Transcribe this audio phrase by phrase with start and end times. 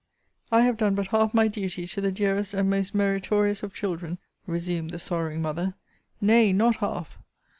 [0.51, 4.17] I have done but half my duty to the dearest and most meritorious of children,
[4.47, 5.75] resumed the sorrowing mother!
[6.19, 7.19] Nay, not half!